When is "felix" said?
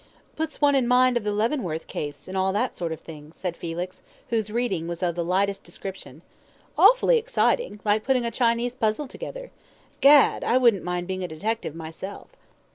3.55-4.01